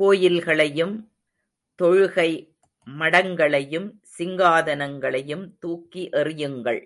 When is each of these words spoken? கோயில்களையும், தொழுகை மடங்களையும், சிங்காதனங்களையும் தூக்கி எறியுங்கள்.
கோயில்களையும், 0.00 0.92
தொழுகை 1.78 2.28
மடங்களையும், 2.86 3.88
சிங்காதனங்களையும் 4.18 5.44
தூக்கி 5.58 6.08
எறியுங்கள். 6.12 6.82